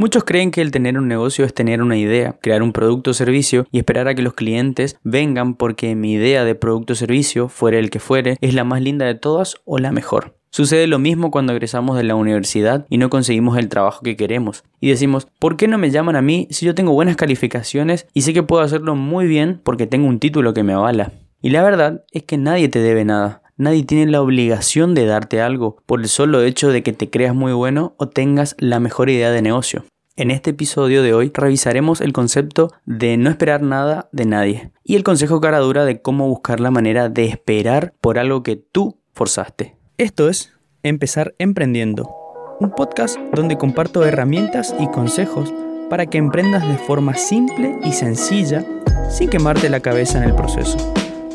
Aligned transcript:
Muchos 0.00 0.22
creen 0.22 0.52
que 0.52 0.62
el 0.62 0.70
tener 0.70 0.96
un 0.96 1.08
negocio 1.08 1.44
es 1.44 1.52
tener 1.52 1.82
una 1.82 1.96
idea, 1.96 2.38
crear 2.40 2.62
un 2.62 2.72
producto 2.72 3.10
o 3.10 3.14
servicio 3.14 3.66
y 3.72 3.78
esperar 3.78 4.06
a 4.06 4.14
que 4.14 4.22
los 4.22 4.32
clientes 4.32 4.96
vengan 5.02 5.56
porque 5.56 5.96
mi 5.96 6.12
idea 6.12 6.44
de 6.44 6.54
producto 6.54 6.92
o 6.92 6.96
servicio, 6.96 7.48
fuera 7.48 7.80
el 7.80 7.90
que 7.90 7.98
fuere, 7.98 8.36
es 8.40 8.54
la 8.54 8.62
más 8.62 8.80
linda 8.80 9.06
de 9.06 9.16
todas 9.16 9.56
o 9.64 9.78
la 9.78 9.90
mejor. 9.90 10.36
Sucede 10.50 10.86
lo 10.86 11.00
mismo 11.00 11.32
cuando 11.32 11.52
egresamos 11.52 11.96
de 11.96 12.04
la 12.04 12.14
universidad 12.14 12.86
y 12.88 12.98
no 12.98 13.10
conseguimos 13.10 13.58
el 13.58 13.68
trabajo 13.68 14.02
que 14.02 14.16
queremos. 14.16 14.62
Y 14.78 14.88
decimos, 14.88 15.26
¿por 15.40 15.56
qué 15.56 15.66
no 15.66 15.78
me 15.78 15.90
llaman 15.90 16.14
a 16.14 16.22
mí 16.22 16.46
si 16.52 16.64
yo 16.64 16.76
tengo 16.76 16.92
buenas 16.92 17.16
calificaciones 17.16 18.06
y 18.14 18.22
sé 18.22 18.32
que 18.32 18.44
puedo 18.44 18.62
hacerlo 18.62 18.94
muy 18.94 19.26
bien 19.26 19.60
porque 19.64 19.88
tengo 19.88 20.06
un 20.06 20.20
título 20.20 20.54
que 20.54 20.62
me 20.62 20.74
avala? 20.74 21.10
Y 21.42 21.50
la 21.50 21.64
verdad 21.64 22.04
es 22.12 22.22
que 22.22 22.38
nadie 22.38 22.68
te 22.68 22.78
debe 22.78 23.04
nada. 23.04 23.42
Nadie 23.58 23.82
tiene 23.82 24.08
la 24.12 24.22
obligación 24.22 24.94
de 24.94 25.04
darte 25.04 25.42
algo 25.42 25.82
por 25.84 26.00
el 26.00 26.08
solo 26.08 26.42
hecho 26.42 26.70
de 26.70 26.84
que 26.84 26.92
te 26.92 27.10
creas 27.10 27.34
muy 27.34 27.52
bueno 27.52 27.92
o 27.96 28.08
tengas 28.08 28.54
la 28.60 28.78
mejor 28.78 29.10
idea 29.10 29.32
de 29.32 29.42
negocio. 29.42 29.84
En 30.14 30.30
este 30.30 30.50
episodio 30.50 31.02
de 31.02 31.12
hoy 31.12 31.32
revisaremos 31.34 32.00
el 32.00 32.12
concepto 32.12 32.70
de 32.86 33.16
no 33.16 33.30
esperar 33.30 33.62
nada 33.62 34.08
de 34.12 34.26
nadie 34.26 34.70
y 34.84 34.94
el 34.94 35.02
consejo 35.02 35.40
cara 35.40 35.58
dura 35.58 35.84
de 35.84 36.00
cómo 36.00 36.28
buscar 36.28 36.60
la 36.60 36.70
manera 36.70 37.08
de 37.08 37.24
esperar 37.24 37.94
por 38.00 38.20
algo 38.20 38.44
que 38.44 38.54
tú 38.54 39.00
forzaste. 39.12 39.76
Esto 39.96 40.28
es 40.28 40.52
Empezar 40.84 41.34
Emprendiendo, 41.38 42.14
un 42.60 42.70
podcast 42.70 43.18
donde 43.34 43.58
comparto 43.58 44.04
herramientas 44.04 44.72
y 44.78 44.86
consejos 44.86 45.52
para 45.90 46.06
que 46.06 46.18
emprendas 46.18 46.68
de 46.68 46.78
forma 46.78 47.14
simple 47.14 47.76
y 47.82 47.90
sencilla 47.90 48.64
sin 49.10 49.28
quemarte 49.28 49.68
la 49.68 49.80
cabeza 49.80 50.18
en 50.18 50.24
el 50.28 50.36
proceso. 50.36 50.76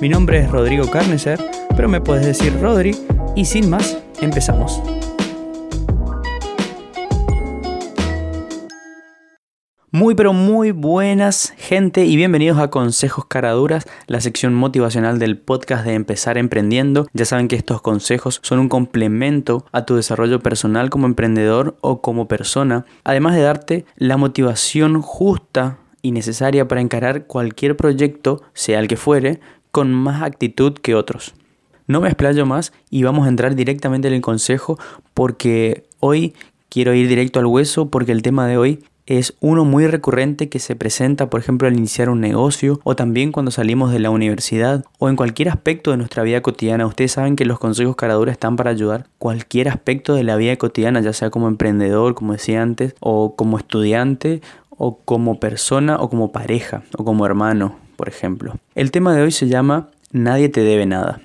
Mi 0.03 0.09
nombre 0.09 0.39
es 0.39 0.51
Rodrigo 0.51 0.91
Carneser, 0.91 1.39
pero 1.77 1.87
me 1.87 2.01
puedes 2.01 2.25
decir 2.25 2.59
Rodri 2.59 2.93
y 3.37 3.45
sin 3.45 3.69
más, 3.69 4.03
empezamos. 4.19 4.81
Muy 9.91 10.13
pero 10.13 10.33
muy 10.33 10.71
buenas 10.71 11.53
gente 11.55 12.03
y 12.03 12.17
bienvenidos 12.17 12.57
a 12.57 12.69
Consejos 12.69 13.27
Caraduras, 13.27 13.87
la 14.07 14.19
sección 14.19 14.53
motivacional 14.53 15.19
del 15.19 15.37
podcast 15.37 15.85
de 15.85 15.93
Empezar 15.93 16.37
Emprendiendo. 16.37 17.07
Ya 17.13 17.23
saben 17.23 17.47
que 17.47 17.55
estos 17.55 17.81
consejos 17.81 18.41
son 18.43 18.59
un 18.59 18.67
complemento 18.67 19.65
a 19.71 19.85
tu 19.85 19.95
desarrollo 19.95 20.41
personal 20.41 20.89
como 20.89 21.05
emprendedor 21.05 21.77
o 21.79 22.01
como 22.01 22.27
persona, 22.27 22.85
además 23.05 23.35
de 23.35 23.41
darte 23.41 23.85
la 23.95 24.17
motivación 24.17 25.01
justa 25.01 25.77
y 26.01 26.11
necesaria 26.11 26.67
para 26.67 26.81
encarar 26.81 27.25
cualquier 27.25 27.77
proyecto, 27.77 28.41
sea 28.53 28.81
el 28.81 28.89
que 28.89 28.97
fuere, 28.97 29.39
con 29.73 29.91
más 29.91 30.21
actitud 30.21 30.73
que 30.75 30.93
otros. 30.93 31.33
No 31.87 31.99
me 31.99 32.07
explayo 32.07 32.45
más 32.45 32.73
y 32.91 33.01
vamos 33.01 33.25
a 33.25 33.29
entrar 33.29 33.55
directamente 33.55 34.07
en 34.07 34.13
el 34.13 34.21
consejo 34.21 34.77
porque 35.15 35.87
hoy 35.99 36.35
quiero 36.69 36.93
ir 36.93 37.07
directo 37.07 37.39
al 37.39 37.47
hueso 37.47 37.89
porque 37.89 38.11
el 38.11 38.21
tema 38.21 38.47
de 38.47 38.55
hoy 38.55 38.83
es 39.07 39.35
uno 39.39 39.65
muy 39.65 39.87
recurrente 39.87 40.47
que 40.47 40.59
se 40.59 40.75
presenta, 40.75 41.31
por 41.31 41.39
ejemplo, 41.39 41.67
al 41.67 41.75
iniciar 41.75 42.09
un 42.09 42.21
negocio 42.21 42.81
o 42.83 42.95
también 42.95 43.31
cuando 43.31 43.49
salimos 43.49 43.91
de 43.91 43.97
la 43.97 44.11
universidad 44.11 44.85
o 44.99 45.09
en 45.09 45.15
cualquier 45.15 45.49
aspecto 45.49 45.89
de 45.89 45.97
nuestra 45.97 46.21
vida 46.21 46.41
cotidiana. 46.41 46.85
Ustedes 46.85 47.13
saben 47.13 47.35
que 47.35 47.43
los 47.43 47.57
consejos 47.57 47.95
Caradura 47.95 48.31
están 48.31 48.55
para 48.55 48.69
ayudar 48.69 49.07
cualquier 49.17 49.69
aspecto 49.69 50.13
de 50.13 50.23
la 50.23 50.35
vida 50.35 50.55
cotidiana, 50.55 51.01
ya 51.01 51.13
sea 51.13 51.31
como 51.31 51.47
emprendedor, 51.47 52.13
como 52.13 52.33
decía 52.33 52.61
antes, 52.61 52.93
o 52.99 53.35
como 53.35 53.57
estudiante, 53.57 54.41
o 54.69 54.99
como 54.99 55.39
persona, 55.39 55.97
o 55.97 56.11
como 56.11 56.31
pareja, 56.31 56.83
o 56.95 57.03
como 57.03 57.25
hermano, 57.25 57.82
por 57.95 58.09
ejemplo. 58.09 58.55
El 58.75 58.91
tema 58.91 59.15
de 59.15 59.21
hoy 59.21 59.31
se 59.31 59.47
llama 59.47 59.89
Nadie 60.11 60.49
te 60.49 60.61
debe 60.61 60.85
nada. 60.85 61.21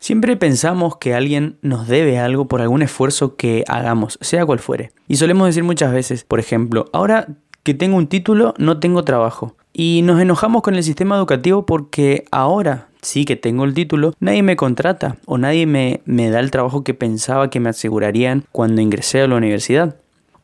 Siempre 0.00 0.36
pensamos 0.36 0.96
que 0.96 1.14
alguien 1.14 1.58
nos 1.60 1.88
debe 1.88 2.18
algo 2.18 2.46
por 2.46 2.60
algún 2.60 2.82
esfuerzo 2.82 3.36
que 3.36 3.64
hagamos, 3.66 4.18
sea 4.20 4.46
cual 4.46 4.60
fuere. 4.60 4.92
Y 5.08 5.16
solemos 5.16 5.46
decir 5.46 5.64
muchas 5.64 5.92
veces, 5.92 6.24
por 6.24 6.38
ejemplo, 6.38 6.86
ahora 6.92 7.28
que 7.64 7.74
tengo 7.74 7.96
un 7.96 8.06
título, 8.06 8.54
no 8.58 8.78
tengo 8.78 9.02
trabajo. 9.04 9.56
Y 9.72 10.02
nos 10.04 10.20
enojamos 10.20 10.62
con 10.62 10.74
el 10.74 10.84
sistema 10.84 11.16
educativo 11.16 11.66
porque 11.66 12.24
ahora 12.30 12.88
sí 13.02 13.24
que 13.24 13.36
tengo 13.36 13.64
el 13.64 13.74
título, 13.74 14.14
nadie 14.20 14.42
me 14.42 14.56
contrata 14.56 15.16
o 15.26 15.38
nadie 15.38 15.66
me, 15.66 16.00
me 16.04 16.30
da 16.30 16.40
el 16.40 16.50
trabajo 16.50 16.84
que 16.84 16.94
pensaba 16.94 17.50
que 17.50 17.60
me 17.60 17.70
asegurarían 17.70 18.44
cuando 18.52 18.80
ingresé 18.80 19.20
a 19.22 19.28
la 19.28 19.36
universidad. 19.36 19.96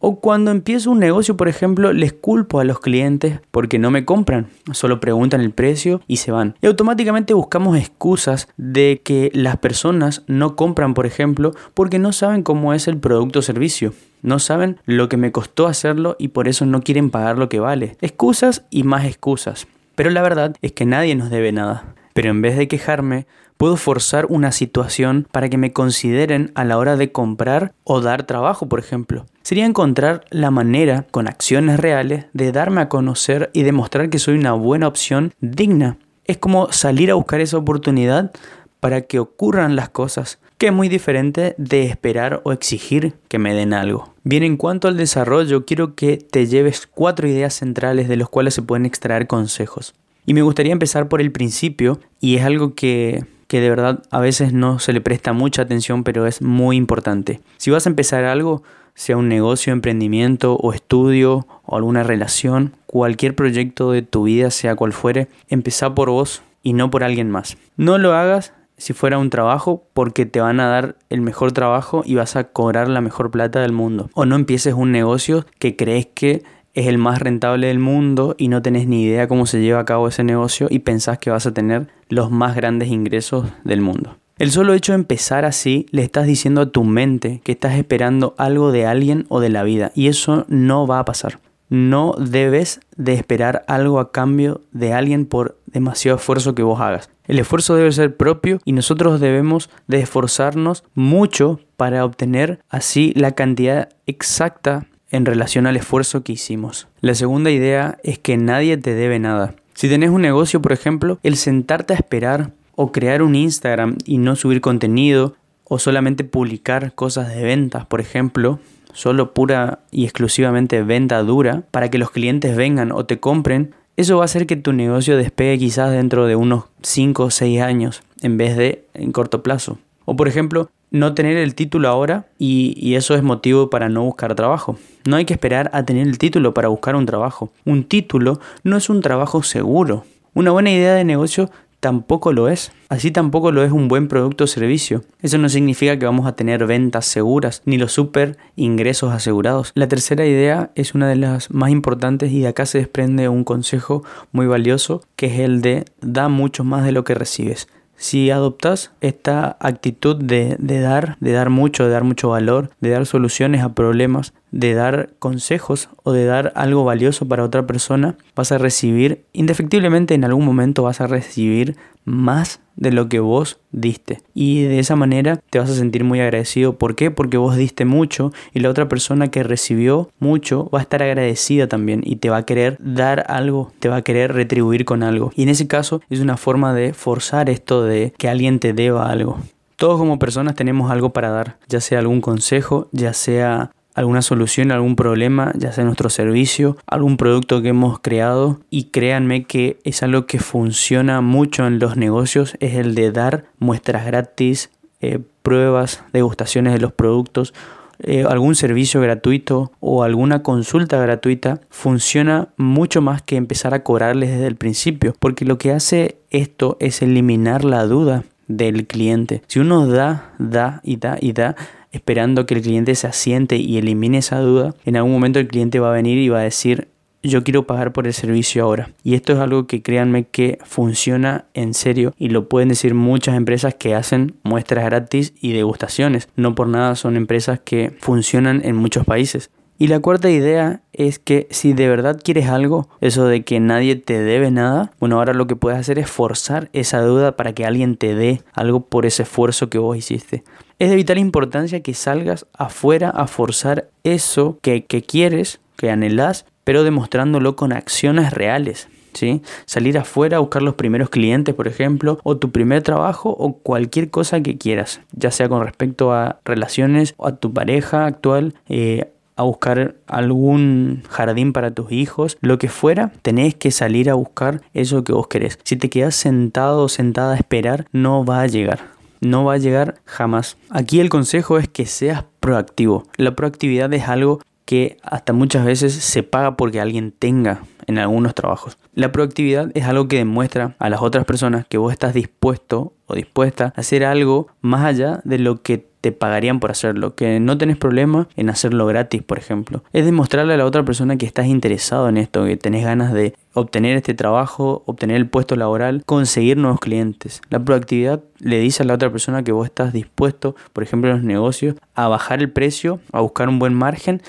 O 0.07 0.21
cuando 0.21 0.51
empiezo 0.51 0.91
un 0.91 0.99
negocio, 0.99 1.35
por 1.35 1.49
ejemplo, 1.49 1.95
les 1.95 2.13
culpo 2.13 2.61
a 2.61 2.65
los 2.65 2.79
clientes 2.79 3.41
porque 3.51 3.79
no 3.79 3.91
me 3.91 4.05
compran, 4.05 4.49
solo 4.73 5.01
preguntan 5.01 5.41
el 5.41 5.51
precio 5.51 6.03
y 6.07 6.19
se 6.19 6.31
van. 6.31 6.57
Y 6.61 6.67
automáticamente 6.67 7.33
buscamos 7.33 7.79
excusas 7.79 8.49
de 8.59 9.01
que 9.03 9.31
las 9.33 9.57
personas 9.57 10.23
no 10.27 10.57
compran, 10.57 10.93
por 10.93 11.07
ejemplo, 11.07 11.53
porque 11.73 11.99
no 11.99 12.13
saben 12.13 12.43
cómo 12.43 12.75
es 12.75 12.87
el 12.87 12.99
producto 12.99 13.39
o 13.39 13.43
servicio. 13.43 13.95
No 14.21 14.41
saben 14.41 14.79
lo 14.85 15.09
que 15.09 15.17
me 15.17 15.33
costó 15.33 15.67
hacerlo 15.69 16.17
y 16.19 16.29
por 16.29 16.49
eso 16.49 16.67
no 16.67 16.83
quieren 16.83 17.09
pagar 17.09 17.39
lo 17.39 17.49
que 17.49 17.61
vale. 17.61 17.97
Excusas 18.03 18.67
y 18.69 18.83
más 18.83 19.07
excusas. 19.07 19.67
Pero 19.95 20.11
la 20.11 20.21
verdad 20.21 20.55
es 20.61 20.73
que 20.73 20.85
nadie 20.85 21.15
nos 21.15 21.31
debe 21.31 21.51
nada. 21.51 21.95
Pero 22.15 22.31
en 22.31 22.41
vez 22.41 22.57
de 22.57 22.69
quejarme, 22.69 23.27
puedo 23.57 23.77
forzar 23.77 24.27
una 24.29 24.53
situación 24.53 25.29
para 25.31 25.49
que 25.49 25.59
me 25.59 25.73
consideren 25.73 26.53
a 26.55 26.65
la 26.65 26.79
hora 26.79 26.97
de 26.97 27.13
comprar 27.13 27.75
o 27.85 28.01
dar 28.01 28.23
trabajo, 28.23 28.69
por 28.69 28.79
ejemplo. 28.79 29.27
Sería 29.43 29.67
encontrar 29.67 30.25
la 30.31 30.51
manera, 30.51 31.07
con 31.11 31.29
acciones 31.29 31.79
reales, 31.79 32.27
de 32.33 32.53
darme 32.53 32.81
a 32.81 32.89
conocer 32.89 33.51
y 33.53 33.63
demostrar 33.63 34.09
que 34.09 34.19
soy 34.19 34.39
una 34.39 34.53
buena 34.53 34.89
opción 34.89 35.35
digna. 35.41 35.99
Es 36.25 36.39
como 36.39 36.73
salir 36.73 37.11
a 37.11 37.15
buscar 37.15 37.41
esa 37.41 37.59
oportunidad 37.59 38.33
para 38.81 39.03
que 39.03 39.19
ocurran 39.19 39.77
las 39.77 39.91
cosas, 39.91 40.39
que 40.57 40.69
es 40.69 40.73
muy 40.73 40.89
diferente 40.89 41.55
de 41.59 41.85
esperar 41.87 42.41
o 42.45 42.53
exigir 42.53 43.15
que 43.29 43.39
me 43.39 43.55
den 43.55 43.75
algo. 43.75 44.15
Bien, 44.23 44.43
en 44.43 44.57
cuanto 44.57 44.89
al 44.89 44.97
desarrollo, 44.97 45.65
quiero 45.67 45.95
que 45.95 46.17
te 46.17 46.47
lleves 46.47 46.87
cuatro 46.87 47.29
ideas 47.29 47.55
centrales 47.55 48.09
de 48.09 48.17
los 48.17 48.31
cuales 48.31 48.55
se 48.55 48.63
pueden 48.63 48.87
extraer 48.87 49.27
consejos. 49.27 49.95
Y 50.27 50.35
me 50.35 50.43
gustaría 50.43 50.73
empezar 50.73 51.09
por 51.09 51.21
el 51.21 51.33
principio, 51.33 52.01
y 52.21 52.37
es 52.37 52.45
algo 52.45 52.75
que 52.75 53.25
que 53.47 53.61
de 53.61 53.71
verdad 53.71 54.03
a 54.11 54.21
veces 54.21 54.53
no 54.53 54.79
se 54.79 54.93
le 54.93 55.01
presta 55.01 55.33
mucha 55.33 55.63
atención, 55.63 56.03
pero 56.03 56.27
es 56.27 56.43
muy 56.43 56.77
importante. 56.77 57.41
Si 57.57 57.71
vas 57.71 57.87
a 57.87 57.91
empezar 57.91 58.25
algo, 58.25 58.63
sea 58.95 59.17
un 59.17 59.29
negocio, 59.29 59.73
emprendimiento 59.73 60.57
o 60.57 60.73
estudio 60.73 61.47
o 61.65 61.77
alguna 61.77 62.03
relación, 62.03 62.75
cualquier 62.87 63.35
proyecto 63.35 63.91
de 63.91 64.03
tu 64.03 64.25
vida, 64.25 64.51
sea 64.51 64.77
cual 64.77 64.93
fuere, 64.93 65.29
empezá 65.49 65.95
por 65.95 66.11
vos 66.11 66.43
y 66.63 66.73
no 66.73 66.91
por 66.91 67.05
alguien 67.05 67.31
más. 67.31 67.57
No 67.77 67.99
lo 67.99 68.15
hagas 68.15 68.53
si 68.77 68.93
fuera 68.93 69.19
un 69.19 69.31
trabajo 69.31 69.85
porque 69.93 70.27
te 70.27 70.41
van 70.41 70.59
a 70.59 70.67
dar 70.67 70.97
el 71.09 71.21
mejor 71.21 71.53
trabajo 71.53 72.03
y 72.05 72.17
vas 72.17 72.37
a 72.37 72.45
cobrar 72.45 72.89
la 72.89 73.01
mejor 73.01 73.31
plata 73.31 73.61
del 73.61 73.73
mundo. 73.73 74.11
O 74.15 74.27
no 74.27 74.37
empieces 74.37 74.75
un 74.75 74.91
negocio 74.91 75.47
que 75.59 75.77
crees 75.77 76.07
que 76.07 76.43
es 76.75 76.87
el 76.87 76.99
más 76.99 77.21
rentable 77.21 77.69
del 77.69 77.79
mundo 77.79 78.35
y 78.37 78.49
no 78.49 78.61
tenés 78.61 78.87
ni 78.87 79.05
idea 79.05 79.29
cómo 79.29 79.47
se 79.47 79.61
lleva 79.61 79.81
a 79.81 79.85
cabo 79.85 80.09
ese 80.09 80.25
negocio 80.25 80.67
y 80.71 80.81
pensás 80.81 81.19
que 81.19 81.31
vas 81.31 81.47
a 81.47 81.55
tener 81.55 81.89
los 82.09 82.31
más 82.31 82.55
grandes 82.57 82.89
ingresos 82.89 83.47
del 83.65 83.81
mundo. 83.81 84.17
El 84.37 84.51
solo 84.51 84.75
hecho 84.75 84.93
de 84.93 84.97
empezar 84.97 85.45
así 85.45 85.87
le 85.93 86.03
estás 86.03 86.27
diciendo 86.27 86.61
a 86.61 86.71
tu 86.71 86.83
mente 86.83 87.41
que 87.45 87.53
estás 87.53 87.75
esperando 87.75 88.35
algo 88.37 88.73
de 88.73 88.85
alguien 88.85 89.27
o 89.29 89.39
de 89.39 89.49
la 89.49 89.63
vida 89.63 89.93
y 89.95 90.09
eso 90.09 90.45
no 90.49 90.89
va 90.89 90.99
a 90.99 91.05
pasar. 91.05 91.39
No 91.69 92.15
debes 92.19 92.81
de 92.97 93.15
esperar 93.15 93.65
algo 93.69 94.01
a 94.01 94.11
cambio 94.11 94.61
de 94.73 94.93
alguien 94.93 95.27
por 95.27 95.57
demasiado 95.67 96.19
esfuerzo 96.19 96.55
que 96.55 96.65
vos 96.65 96.81
hagas. 96.81 97.11
El 97.27 97.39
esfuerzo 97.39 97.77
debe 97.77 97.93
ser 97.93 98.17
propio 98.17 98.59
y 98.65 98.73
nosotros 98.73 99.21
debemos 99.21 99.71
de 99.87 100.01
esforzarnos 100.01 100.85
mucho 100.95 101.61
para 101.77 102.05
obtener 102.05 102.59
así 102.69 103.13
la 103.17 103.33
cantidad 103.33 103.89
exacta 104.07 104.89
en 105.11 105.27
relación 105.27 105.67
al 105.67 105.77
esfuerzo 105.77 106.23
que 106.23 106.33
hicimos. 106.33 106.89
La 107.01 107.15
segunda 107.15 107.51
idea 107.51 107.99
es 108.03 108.19
que 108.19 108.37
nadie 108.37 108.77
te 108.77 108.95
debe 108.95 109.19
nada. 109.19 109.55
Si 109.75 109.89
tenés 109.89 110.11
un 110.11 110.23
negocio, 110.23 110.63
por 110.63 110.73
ejemplo, 110.73 111.19
el 111.23 111.37
sentarte 111.37 111.93
a 111.93 111.97
esperar 111.97 112.53
o 112.77 112.93
crear 112.93 113.23
un 113.23 113.35
Instagram 113.35 113.99
y 114.05 114.19
no 114.19 114.37
subir 114.37 114.61
contenido 114.61 115.35
o 115.65 115.79
solamente 115.79 116.25
publicar 116.25 116.95
cosas 116.95 117.35
de 117.35 117.43
ventas, 117.43 117.87
por 117.87 118.01
ejemplo, 118.01 118.61
solo 118.93 119.35
pura 119.35 119.81
y 119.91 120.05
exclusivamente 120.05 120.83
venta 120.83 121.23
dura 121.23 121.63
para 121.71 121.91
que 121.91 121.99
los 121.99 122.11
clientes 122.11 122.57
vengan 122.57 122.93
o 122.93 123.05
te 123.07 123.19
compren, 123.19 123.75
eso 123.97 124.17
va 124.17 124.23
a 124.23 124.25
hacer 124.25 124.47
que 124.47 124.57
tu 124.57 124.73
negocio 124.73 125.17
despegue 125.17 125.59
quizás 125.59 125.93
dentro 125.93 126.27
de 126.27 126.37
unos 126.37 126.65
5 126.83 127.25
o 127.25 127.31
6 127.31 127.61
años 127.61 128.03
en 128.23 128.37
vez 128.37 128.57
de 128.57 128.87
en 128.95 129.13
corto 129.13 129.43
plazo. 129.43 129.79
O 130.05 130.17
por 130.17 130.29
ejemplo, 130.29 130.71
no 130.95 131.13
tener 131.13 131.37
el 131.37 131.57
título 131.57 131.89
ahora 131.89 132.27
y, 132.39 132.95
eso 132.95 133.17
es 133.17 133.23
motivo 133.25 133.69
para 133.69 133.89
no 133.89 134.05
buscar 134.05 134.37
trabajo. 134.37 134.79
No 135.05 135.17
hay 135.17 135.25
que 135.25 135.35
esperar 135.35 135.69
a 135.75 135.85
tener 135.85 136.07
el 136.07 136.19
título 136.19 136.55
para 136.55 136.69
buscar 136.69 136.95
un 136.95 137.05
trabajo. 137.05 137.51
Un 137.65 137.83
título 137.83 138.39
no 138.63 138.77
es 138.77 138.89
un 138.89 139.01
trabajo 139.01 139.43
seguro. 139.43 140.05
Una 140.35 140.53
buena 140.53 140.71
idea 140.71 140.95
de 140.95 141.03
negocio 141.03 141.51
tampoco 141.81 142.33
lo 142.33 142.49
es. 142.49 142.71
Así 142.89 143.11
tampoco 143.11 143.51
lo 143.51 143.65
es 143.65 143.73
un 143.73 143.89
buen 143.89 144.07
producto 144.07 144.45
o 144.45 144.47
servicio. 144.47 145.03
Eso 145.21 145.37
no 145.37 145.49
significa 145.49 145.99
que 145.99 146.07
vamos 146.07 146.29
a 146.29 146.37
tener 146.37 146.65
ventas 146.65 147.07
seguras 147.07 147.63
ni 147.65 147.77
los 147.77 147.91
super 147.91 148.37
ingresos 148.55 149.13
asegurados. 149.13 149.73
La 149.75 149.89
tercera 149.89 150.25
idea 150.25 150.71
es 150.77 150.95
una 150.95 151.09
de 151.09 151.17
las 151.17 151.51
más 151.51 151.71
importantes 151.71 152.31
y 152.31 152.41
de 152.41 152.49
acá 152.49 152.67
se 152.67 152.79
desprende 152.79 153.29
un 153.29 153.43
consejo 153.43 154.05
muy 154.31 154.47
valioso 154.47 155.03
que 155.17 155.27
es 155.27 155.41
el 155.41 155.61
de 155.61 155.87
da 156.01 156.29
mucho 156.29 156.63
más 156.63 156.85
de 156.85 156.93
lo 156.93 157.03
que 157.03 157.15
recibes. 157.15 157.67
Si 157.97 158.31
adoptas 158.31 158.93
esta 159.01 159.57
actitud 159.61 160.17
de, 160.17 160.57
dar, 160.59 161.17
de 161.21 161.33
dar 161.33 161.51
mucho, 161.51 161.85
de 161.85 161.91
dar 161.91 162.05
mucho 162.05 162.31
valor, 162.31 162.71
de 162.81 162.91
dar 162.91 163.07
soluciones 163.07 163.63
a 163.63 163.75
problemas, 163.75 164.35
de 164.55 164.73
dar 164.73 165.11
consejos 165.19 165.89
o 166.05 166.13
de 166.13 166.27
dar 166.27 166.53
algo 166.55 166.85
valioso 166.85 167.27
para 167.27 167.43
otra 167.43 167.67
persona, 167.67 168.17
vas 168.37 168.53
a 168.53 168.59
recibir, 168.59 169.25
indefectiblemente 169.33 170.15
en 170.15 170.25
algún 170.25 170.45
momento 170.45 170.85
vas 170.85 171.01
a 171.01 171.09
recibir 171.09 171.77
más 172.05 172.61
de 172.77 172.93
lo 172.93 173.09
que 173.09 173.19
vos 173.19 173.59
diste. 173.73 174.23
Y 174.33 174.63
de 174.63 174.79
esa 174.79 174.95
manera 174.95 175.41
te 175.51 175.59
vas 175.59 175.71
a 175.71 175.75
sentir 175.75 176.05
muy 176.05 176.21
agradecido. 176.21 176.79
¿Por 176.79 176.95
qué? 176.95 177.11
Porque 177.11 177.37
vos 177.37 177.57
diste 177.57 177.85
mucho 177.85 178.33
y 178.53 178.61
la 178.61 178.71
otra 178.71 178.89
persona 178.89 179.29
que 179.29 179.43
recibió 179.43 180.09
mucho 180.21 180.71
va 180.73 180.79
a 180.79 180.83
estar 180.83 181.03
agradecida 181.03 181.67
también 181.67 182.03
y 182.05 182.17
te 182.17 182.31
va 182.31 182.37
a 182.37 182.47
querer 182.47 182.77
dar 182.79 183.25
algo, 183.29 183.73
te 183.81 183.89
va 183.89 183.97
a 183.97 184.03
querer 184.03 184.35
retribuir 184.35 184.85
con 184.85 185.03
algo. 185.03 185.33
Y 185.35 185.43
en 185.43 185.49
ese 185.49 185.67
caso 185.67 186.01
es 186.11 186.21
una 186.21 186.37
forma 186.37 186.73
de 186.75 186.93
forzar 186.93 187.51
esto 187.51 187.83
de 187.83 188.13
que 188.17 188.29
alguien 188.29 188.61
te 188.61 188.73
deba 188.73 189.11
algo. 189.11 189.39
Todos 189.75 189.99
como 189.99 190.21
personas 190.21 190.55
tenemos 190.55 190.93
algo 190.93 191.13
para 191.13 191.31
dar, 191.31 191.59
ya 191.67 191.81
sea 191.81 191.99
algún 191.99 192.21
consejo, 192.21 192.89
ya 192.93 193.13
sea 193.13 193.73
alguna 193.95 194.23
solución 194.23 194.73
algún 194.73 194.97
problema, 194.97 195.53
ya 195.57 195.73
sea 195.73 195.85
nuestro 195.85 196.11
servicio, 196.11 196.77
algún 196.87 197.17
producto 197.17 197.63
que 197.63 197.69
hemos 197.69 198.01
creado 198.01 198.61
y 198.71 198.85
créanme 198.85 199.45
que 199.45 199.79
es 199.85 200.03
algo 200.03 200.27
que 200.27 200.41
funciona 200.41 201.21
mucho 201.21 201.67
en 201.67 201.79
los 201.79 201.97
negocios, 201.97 202.57
es 202.61 202.75
el 202.75 202.95
de 202.95 203.13
dar 203.13 203.45
muestras 203.59 204.05
gratis, 204.05 204.71
eh, 205.01 205.21
pruebas, 205.43 206.03
degustaciones 206.13 206.73
de 206.73 206.81
los 206.81 206.93
productos, 206.93 207.55
eh, 208.01 208.25
algún 208.29 208.57
servicio 208.57 209.01
gratuito 209.01 209.71
o 209.81 210.03
alguna 210.03 210.43
consulta 210.43 210.99
gratuita, 210.99 211.61
funciona 211.71 212.49
mucho 212.57 213.01
más 213.01 213.23
que 213.23 213.37
empezar 213.37 213.75
a 213.75 213.85
cobrarles 213.85 214.31
desde 214.31 214.49
el 214.49 214.57
principio, 214.57 215.15
porque 215.21 215.45
lo 215.45 215.59
que 215.59 215.73
hace 215.73 216.19
esto 216.31 216.77
es 216.81 217.03
eliminar 217.03 217.65
la 217.65 217.85
duda 217.85 218.25
del 218.49 218.87
cliente. 218.87 219.43
Si 219.47 219.61
uno 219.61 219.87
da, 219.87 220.35
da 220.39 220.81
y 220.83 220.97
da 220.97 221.17
y 221.21 221.33
da, 221.33 221.57
esperando 221.95 222.45
que 222.45 222.55
el 222.55 222.63
cliente 222.63 222.95
se 222.95 223.07
asiente 223.07 223.57
y 223.57 223.79
elimine 223.79 224.19
esa 224.19 224.41
duda, 224.41 224.75
en 224.85 224.97
algún 224.97 225.13
momento 225.13 225.39
el 225.39 225.47
cliente 225.47 225.81
va 225.81 225.91
a 225.91 225.95
venir 225.95 226.19
y 226.19 226.29
va 226.29 226.41
a 226.41 226.43
decir, 226.43 226.89
yo 227.23 227.43
quiero 227.43 227.67
pagar 227.67 227.93
por 227.93 228.07
el 228.07 228.13
servicio 228.13 228.63
ahora. 228.63 228.91
Y 229.03 229.15
esto 229.15 229.33
es 229.33 229.39
algo 229.39 229.67
que 229.67 229.83
créanme 229.83 230.25
que 230.25 230.59
funciona 230.65 231.47
en 231.55 231.75
serio 231.75 232.13
y 232.19 232.29
lo 232.29 232.49
pueden 232.49 232.69
decir 232.69 232.95
muchas 232.95 233.37
empresas 233.37 233.75
que 233.75 233.95
hacen 233.95 234.35
muestras 234.43 234.85
gratis 234.85 235.33
y 235.41 235.53
degustaciones. 235.53 236.29
No 236.37 236.55
por 236.55 236.69
nada 236.69 236.97
son 236.97 237.17
empresas 237.17 237.61
que 237.61 237.97
funcionan 238.01 238.61
en 238.65 238.77
muchos 238.77 239.05
países. 239.07 239.51
Y 239.77 239.89
la 239.89 239.99
cuarta 240.01 240.31
idea 240.31 240.83
es 240.93 241.19
que 241.19 241.49
si 241.51 241.73
de 241.73 241.89
verdad 241.89 242.21
quieres 242.23 242.49
algo, 242.49 242.89
eso 243.01 243.27
de 243.27 243.43
que 243.43 243.59
nadie 243.59 243.97
te 243.97 244.21
debe 244.21 244.53
nada, 244.53 244.93
bueno, 245.01 245.19
ahora 245.19 245.35
lo 245.35 245.49
que 245.49 245.57
puedes 245.57 245.81
hacer 245.81 245.99
es 245.99 246.09
forzar 246.09 246.71
esa 246.73 247.01
duda 247.01 247.37
para 247.37 247.53
que 247.55 247.67
alguien 247.67 247.97
te 247.97 248.15
dé 248.15 248.43
algo 248.53 248.87
por 248.87 249.05
ese 249.05 249.25
esfuerzo 249.25 249.71
que 249.71 249.79
vos 249.79 249.97
hiciste. 249.97 250.45
Es 250.79 250.91
de 250.91 250.97
vital 250.97 251.19
importancia 251.19 251.83
que 251.83 251.95
salgas 251.95 252.47
afuera 252.57 253.11
a 253.11 253.27
forzar 253.27 253.89
eso 254.05 254.59
que, 254.63 254.85
quieres, 254.85 255.61
que 255.77 255.91
anhelas, 255.91 256.47
pero 256.63 256.85
demostrándolo 256.85 257.57
con 257.57 257.73
acciones 257.73 258.33
reales. 258.33 258.89
¿Sí? 259.13 259.43
Salir 259.65 259.97
afuera 259.97 260.39
a 260.39 260.41
buscar 260.41 260.61
los 260.63 260.75
primeros 260.75 261.09
clientes, 261.09 261.55
por 261.55 261.69
ejemplo, 261.69 262.19
o 262.25 262.37
tu 262.37 262.51
primer 262.51 262.83
trabajo 262.83 263.31
o 263.31 263.59
cualquier 263.59 264.11
cosa 264.11 264.41
que 264.41 264.59
quieras, 264.59 265.03
ya 265.13 265.31
sea 265.31 265.49
con 265.49 265.63
respecto 265.63 266.13
a 266.13 266.41
relaciones 266.45 267.15
o 267.17 267.29
a 267.29 267.37
tu 267.37 267.53
pareja 267.53 268.07
actual, 268.07 268.55
eh, 268.69 269.14
a 269.37 269.43
buscar 269.43 269.97
algún 270.07 271.03
jardín 271.09 271.53
para 271.53 271.73
tus 271.73 271.93
hijos, 271.93 272.39
lo 272.41 272.59
que 272.59 272.69
fuera, 272.69 273.13
tenés 273.23 273.55
que 273.55 273.71
salir 273.71 274.11
a 274.11 274.15
buscar 274.15 274.63
eso 274.73 275.05
que 275.05 275.13
vos 275.13 275.29
querés. 275.29 275.59
Si 275.65 275.77
te 275.77 275.91
quedas 275.91 276.15
sentado 276.15 276.85
o 276.85 276.89
sentada 276.89 277.35
a 277.35 277.37
esperar, 277.37 277.87
no 277.93 278.25
va 278.25 278.43
a 278.43 278.47
llegar 278.47 278.95
no 279.25 279.45
va 279.45 279.55
a 279.55 279.59
llegar 279.59 279.97
jamás. 280.05 280.59
Aquí 280.71 281.01
el 281.01 281.09
consejo 281.09 281.59
es 281.59 281.67
que 281.67 281.87
seas 281.87 282.25
proactivo. 282.41 283.05
La 283.17 283.35
proactividad 283.35 283.93
es 283.95 284.07
algo 284.07 284.41
que 284.65 284.99
hasta 285.03 285.33
muchas 285.33 285.65
veces 285.65 285.95
se 285.95 286.23
paga 286.23 286.57
porque 286.57 286.81
alguien 286.81 287.13
tenga 287.13 287.63
en 287.87 287.99
algunos 287.99 288.35
trabajos. 288.35 288.79
La 288.95 289.13
proactividad 289.13 289.71
es 289.75 289.85
algo 289.85 290.09
que 290.09 290.19
demuestra 290.19 290.77
a 290.79 290.91
las 290.91 291.03
otras 291.03 291.25
personas 291.25 291.67
que 291.67 291.79
vos 291.79 291.93
estás 291.93 292.15
dispuesto 292.15 292.93
o 293.07 293.15
dispuesta 293.15 293.73
a 293.77 293.81
hacer 293.81 294.05
algo 294.05 294.49
más 294.61 294.85
allá 294.85 295.21
de 295.25 295.39
lo 295.39 295.63
que 295.63 295.87
te 296.05 296.13
pagarían 296.13 296.61
por 296.61 296.71
hacerlo, 296.71 297.15
que 297.15 297.41
no 297.41 297.57
tenés 297.57 297.79
problema 297.79 298.29
en 298.37 298.51
hacerlo 298.51 298.85
gratis, 298.85 299.23
por 299.23 299.39
ejemplo. 299.39 299.83
Es 299.95 300.05
demostrarle 300.05 300.53
a 300.53 300.59
la 300.59 300.67
otra 300.67 300.85
persona 300.85 301.17
que 301.17 301.25
estás 301.25 301.47
interesado 301.47 302.11
en 302.11 302.19
esto, 302.19 302.45
que 302.45 302.59
tenés 302.59 302.85
ganas 302.85 303.15
de 303.15 303.35
obtener 303.55 303.97
este 303.97 304.13
trabajo, 304.13 304.83
obtener 304.85 305.17
el 305.17 305.27
puesto 305.27 305.57
laboral, 305.57 306.03
conseguir 306.05 306.59
nuevos 306.59 306.79
clientes. 306.79 307.41
La 307.49 307.59
proactividad 307.59 308.23
le 308.39 308.59
dice 308.59 308.83
a 308.83 308.87
la 308.87 308.93
otra 308.93 309.11
persona 309.11 309.45
que 309.45 309.53
vos 309.53 309.65
estás 309.65 309.95
dispuesto, 309.95 310.55
por 310.75 310.83
ejemplo 310.83 311.11
en 311.11 311.17
los 311.17 311.25
negocios, 311.25 311.77
a 311.95 312.07
bajar 312.09 312.41
el 312.41 312.51
precio, 312.51 313.01
a 313.11 313.23
buscar 313.23 313.49
un 313.49 313.59
buen 313.59 313.73
margen 313.73 314.21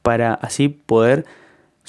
para 0.00 0.32
así 0.32 0.70
poder 0.70 1.26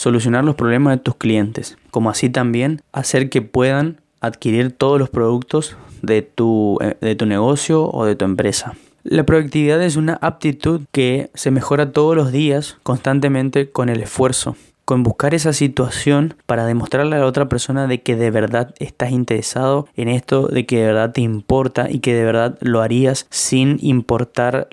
solucionar 0.01 0.43
los 0.43 0.55
problemas 0.55 0.97
de 0.97 1.03
tus 1.03 1.15
clientes, 1.15 1.77
como 1.91 2.09
así 2.09 2.27
también 2.27 2.81
hacer 2.91 3.29
que 3.29 3.43
puedan 3.43 4.01
adquirir 4.19 4.71
todos 4.71 4.97
los 4.97 5.11
productos 5.11 5.77
de 6.01 6.23
tu, 6.23 6.79
eh, 6.81 6.97
de 7.01 7.15
tu 7.15 7.27
negocio 7.27 7.87
o 7.87 8.05
de 8.05 8.15
tu 8.15 8.25
empresa. 8.25 8.73
La 9.03 9.27
productividad 9.27 9.79
es 9.83 9.97
una 9.97 10.17
aptitud 10.19 10.81
que 10.91 11.29
se 11.35 11.51
mejora 11.51 11.91
todos 11.91 12.15
los 12.15 12.31
días 12.31 12.77
constantemente 12.81 13.69
con 13.69 13.89
el 13.89 14.01
esfuerzo, 14.01 14.55
con 14.85 15.03
buscar 15.03 15.35
esa 15.35 15.53
situación 15.53 16.33
para 16.47 16.65
demostrarle 16.65 17.15
a 17.15 17.19
la 17.19 17.27
otra 17.27 17.47
persona 17.47 17.85
de 17.85 18.01
que 18.01 18.15
de 18.15 18.31
verdad 18.31 18.73
estás 18.79 19.11
interesado 19.11 19.87
en 19.95 20.07
esto, 20.07 20.47
de 20.47 20.65
que 20.65 20.79
de 20.79 20.87
verdad 20.87 21.11
te 21.11 21.21
importa 21.21 21.87
y 21.91 21.99
que 21.99 22.15
de 22.15 22.23
verdad 22.23 22.57
lo 22.61 22.81
harías 22.81 23.27
sin 23.29 23.77
importar, 23.81 24.67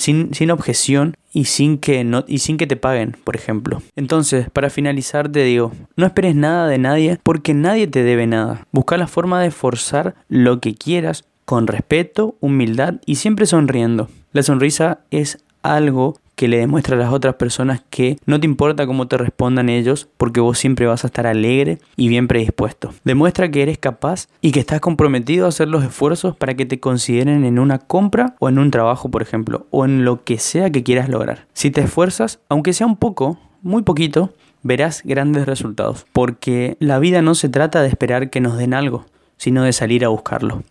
sin, 0.00 0.34
sin 0.34 0.50
objeción 0.50 1.16
y 1.32 1.44
sin, 1.44 1.78
que 1.78 2.02
no, 2.04 2.24
y 2.26 2.38
sin 2.38 2.56
que 2.56 2.66
te 2.66 2.76
paguen, 2.76 3.16
por 3.24 3.36
ejemplo. 3.36 3.82
Entonces, 3.96 4.50
para 4.50 4.70
finalizar 4.70 5.28
te 5.30 5.44
digo, 5.44 5.72
no 5.96 6.06
esperes 6.06 6.34
nada 6.34 6.66
de 6.66 6.78
nadie 6.78 7.18
porque 7.22 7.54
nadie 7.54 7.86
te 7.86 8.02
debe 8.02 8.26
nada. 8.26 8.66
Busca 8.72 8.96
la 8.96 9.06
forma 9.06 9.40
de 9.40 9.50
forzar 9.50 10.14
lo 10.28 10.60
que 10.60 10.74
quieras 10.74 11.24
con 11.44 11.66
respeto, 11.66 12.36
humildad 12.40 12.94
y 13.06 13.16
siempre 13.16 13.46
sonriendo. 13.46 14.08
La 14.32 14.42
sonrisa 14.42 15.00
es 15.10 15.38
algo 15.62 16.18
que 16.40 16.48
le 16.48 16.56
demuestra 16.56 16.96
a 16.96 16.98
las 16.98 17.12
otras 17.12 17.34
personas 17.34 17.82
que 17.90 18.16
no 18.24 18.40
te 18.40 18.46
importa 18.46 18.86
cómo 18.86 19.06
te 19.06 19.18
respondan 19.18 19.68
ellos 19.68 20.08
porque 20.16 20.40
vos 20.40 20.58
siempre 20.58 20.86
vas 20.86 21.04
a 21.04 21.08
estar 21.08 21.26
alegre 21.26 21.80
y 21.96 22.08
bien 22.08 22.28
predispuesto. 22.28 22.94
Demuestra 23.04 23.50
que 23.50 23.60
eres 23.60 23.76
capaz 23.76 24.26
y 24.40 24.50
que 24.50 24.60
estás 24.60 24.80
comprometido 24.80 25.44
a 25.44 25.50
hacer 25.50 25.68
los 25.68 25.84
esfuerzos 25.84 26.34
para 26.34 26.54
que 26.54 26.64
te 26.64 26.80
consideren 26.80 27.44
en 27.44 27.58
una 27.58 27.78
compra 27.78 28.36
o 28.38 28.48
en 28.48 28.58
un 28.58 28.70
trabajo, 28.70 29.10
por 29.10 29.20
ejemplo, 29.20 29.66
o 29.68 29.84
en 29.84 30.06
lo 30.06 30.24
que 30.24 30.38
sea 30.38 30.70
que 30.70 30.82
quieras 30.82 31.10
lograr. 31.10 31.46
Si 31.52 31.70
te 31.70 31.82
esfuerzas, 31.82 32.40
aunque 32.48 32.72
sea 32.72 32.86
un 32.86 32.96
poco, 32.96 33.38
muy 33.60 33.82
poquito, 33.82 34.32
verás 34.62 35.02
grandes 35.04 35.44
resultados, 35.44 36.06
porque 36.10 36.78
la 36.80 36.98
vida 37.00 37.20
no 37.20 37.34
se 37.34 37.50
trata 37.50 37.82
de 37.82 37.88
esperar 37.88 38.30
que 38.30 38.40
nos 38.40 38.56
den 38.56 38.72
algo, 38.72 39.04
sino 39.36 39.62
de 39.62 39.74
salir 39.74 40.06
a 40.06 40.08
buscarlo. 40.08 40.62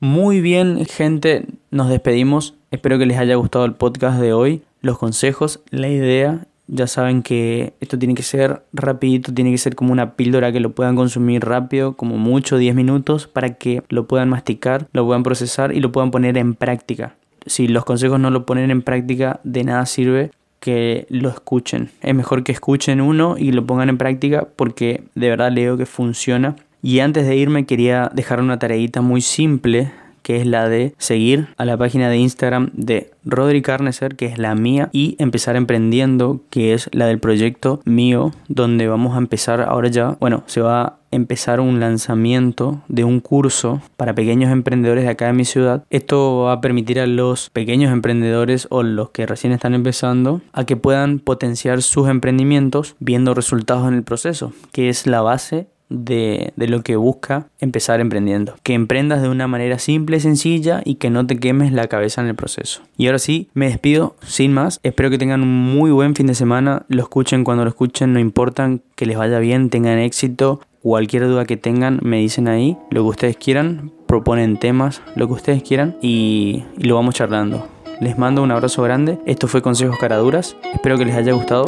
Muy 0.00 0.42
bien, 0.42 0.84
gente, 0.84 1.46
nos 1.74 1.88
despedimos. 1.88 2.54
Espero 2.70 2.98
que 2.98 3.06
les 3.06 3.18
haya 3.18 3.34
gustado 3.34 3.64
el 3.64 3.72
podcast 3.74 4.20
de 4.20 4.32
hoy. 4.32 4.62
Los 4.80 4.96
consejos, 4.96 5.60
la 5.70 5.88
idea, 5.88 6.46
ya 6.68 6.86
saben 6.86 7.22
que 7.22 7.74
esto 7.80 7.98
tiene 7.98 8.14
que 8.14 8.22
ser 8.22 8.62
rapidito, 8.72 9.34
tiene 9.34 9.50
que 9.50 9.58
ser 9.58 9.74
como 9.74 9.92
una 9.92 10.14
píldora 10.14 10.52
que 10.52 10.60
lo 10.60 10.70
puedan 10.70 10.94
consumir 10.94 11.44
rápido, 11.44 11.94
como 11.94 12.16
mucho 12.16 12.58
10 12.58 12.76
minutos, 12.76 13.26
para 13.26 13.54
que 13.54 13.82
lo 13.88 14.06
puedan 14.06 14.28
masticar, 14.28 14.86
lo 14.92 15.04
puedan 15.04 15.24
procesar 15.24 15.74
y 15.74 15.80
lo 15.80 15.90
puedan 15.90 16.12
poner 16.12 16.38
en 16.38 16.54
práctica. 16.54 17.16
Si 17.44 17.66
los 17.66 17.84
consejos 17.84 18.20
no 18.20 18.30
lo 18.30 18.46
ponen 18.46 18.70
en 18.70 18.82
práctica, 18.82 19.40
de 19.42 19.64
nada 19.64 19.84
sirve 19.86 20.30
que 20.60 21.06
lo 21.10 21.28
escuchen. 21.28 21.90
Es 22.02 22.14
mejor 22.14 22.44
que 22.44 22.52
escuchen 22.52 23.00
uno 23.00 23.34
y 23.36 23.50
lo 23.50 23.66
pongan 23.66 23.88
en 23.88 23.98
práctica 23.98 24.46
porque 24.54 25.02
de 25.16 25.28
verdad 25.28 25.50
leo 25.50 25.76
que 25.76 25.86
funciona 25.86 26.54
y 26.82 27.00
antes 27.00 27.26
de 27.26 27.34
irme 27.34 27.66
quería 27.66 28.12
dejar 28.14 28.40
una 28.40 28.60
tareita 28.60 29.00
muy 29.00 29.20
simple 29.20 29.90
que 30.24 30.40
es 30.40 30.46
la 30.46 30.68
de 30.68 30.94
seguir 30.98 31.48
a 31.56 31.64
la 31.64 31.76
página 31.76 32.08
de 32.08 32.16
Instagram 32.16 32.70
de 32.72 33.12
Rodri 33.24 33.62
Carneser, 33.62 34.16
que 34.16 34.26
es 34.26 34.38
la 34.38 34.54
mía, 34.54 34.88
y 34.90 35.16
empezar 35.18 35.54
emprendiendo, 35.54 36.40
que 36.50 36.74
es 36.74 36.88
la 36.92 37.06
del 37.06 37.20
proyecto 37.20 37.80
mío, 37.84 38.32
donde 38.48 38.88
vamos 38.88 39.14
a 39.14 39.18
empezar 39.18 39.60
ahora 39.60 39.88
ya, 39.88 40.16
bueno, 40.20 40.42
se 40.46 40.62
va 40.62 40.82
a 40.82 40.98
empezar 41.10 41.60
un 41.60 41.78
lanzamiento 41.78 42.82
de 42.88 43.04
un 43.04 43.20
curso 43.20 43.80
para 43.96 44.14
pequeños 44.14 44.50
emprendedores 44.50 45.04
de 45.04 45.10
acá 45.10 45.26
de 45.26 45.32
mi 45.32 45.44
ciudad. 45.44 45.84
Esto 45.90 46.44
va 46.44 46.54
a 46.54 46.60
permitir 46.60 46.98
a 46.98 47.06
los 47.06 47.50
pequeños 47.50 47.92
emprendedores 47.92 48.66
o 48.70 48.82
los 48.82 49.10
que 49.10 49.26
recién 49.26 49.52
están 49.52 49.74
empezando 49.74 50.40
a 50.52 50.64
que 50.64 50.76
puedan 50.76 51.20
potenciar 51.20 51.82
sus 51.82 52.08
emprendimientos 52.08 52.96
viendo 52.98 53.34
resultados 53.34 53.86
en 53.86 53.94
el 53.94 54.02
proceso, 54.02 54.52
que 54.72 54.88
es 54.88 55.06
la 55.06 55.20
base 55.20 55.68
de, 55.88 56.52
lo 56.56 56.82
que 56.82 56.96
busca 56.96 57.48
empezar 57.60 58.00
emprendiendo. 58.00 58.54
Que 58.62 58.74
emprendas 58.74 59.22
de 59.22 59.28
una 59.28 59.46
manera 59.46 59.78
simple, 59.78 60.20
sencilla 60.20 60.82
y 60.84 60.96
que 60.96 61.10
no 61.10 61.26
te 61.26 61.38
quemes 61.38 61.72
la 61.72 61.86
cabeza 61.88 62.20
en 62.20 62.28
el 62.28 62.34
proceso. 62.34 62.82
Y 62.96 63.06
ahora 63.06 63.18
sí, 63.18 63.48
me 63.54 63.66
despido 63.66 64.16
sin 64.26 64.52
más. 64.52 64.80
Espero 64.82 65.10
que 65.10 65.18
tengan 65.18 65.42
un 65.42 65.52
muy 65.52 65.90
buen 65.90 66.14
fin 66.14 66.26
de 66.26 66.34
semana. 66.34 66.84
Lo 66.88 67.02
escuchen 67.02 67.44
cuando 67.44 67.64
lo 67.64 67.70
escuchen, 67.70 68.12
no 68.12 68.18
importa 68.18 68.78
que 68.94 69.06
les 69.06 69.16
vaya 69.16 69.38
bien, 69.38 69.70
tengan 69.70 69.98
éxito. 69.98 70.60
Cualquier 70.80 71.26
duda 71.26 71.46
que 71.46 71.56
tengan, 71.56 71.98
me 72.02 72.18
dicen 72.18 72.46
ahí 72.46 72.76
lo 72.90 73.02
que 73.04 73.08
ustedes 73.08 73.36
quieran, 73.38 73.90
proponen 74.06 74.58
temas, 74.58 75.00
lo 75.16 75.26
que 75.26 75.32
ustedes 75.32 75.62
quieran 75.62 75.96
y, 76.02 76.64
y 76.76 76.84
lo 76.84 76.96
vamos 76.96 77.14
charlando. 77.14 77.66
Les 78.00 78.18
mando 78.18 78.42
un 78.42 78.50
abrazo 78.50 78.82
grande. 78.82 79.18
Esto 79.24 79.48
fue 79.48 79.62
Consejos 79.62 79.96
Caraduras. 79.98 80.56
Espero 80.74 80.98
que 80.98 81.06
les 81.06 81.14
haya 81.14 81.32
gustado. 81.32 81.64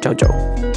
Chau, 0.00 0.14
chau. 0.14 0.69